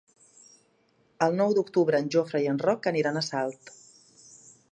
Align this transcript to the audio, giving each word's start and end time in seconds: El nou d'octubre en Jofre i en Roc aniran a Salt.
El 1.25 1.37
nou 1.41 1.53
d'octubre 1.57 2.01
en 2.03 2.09
Jofre 2.17 2.43
i 2.45 2.49
en 2.55 2.59
Roc 2.65 2.91
aniran 2.95 3.19
a 3.21 3.25
Salt. 3.31 3.73